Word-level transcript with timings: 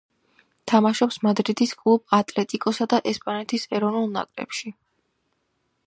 თამაშობს 0.71 1.19
მადრიდის 1.27 1.73
კლუბ 1.83 2.17
„ატლეტიკოსა“ 2.19 2.89
და 2.95 3.01
ესპანეთის 3.13 3.67
ეროვნულ 3.81 4.11
ნაკრებში. 4.19 4.75